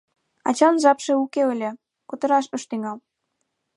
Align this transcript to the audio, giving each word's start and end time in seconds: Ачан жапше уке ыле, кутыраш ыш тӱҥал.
Ачан 0.49 0.75
жапше 0.83 1.13
уке 1.23 1.41
ыле, 1.53 1.71
кутыраш 2.09 2.45
ыш 2.57 2.63
тӱҥал. 2.69 2.97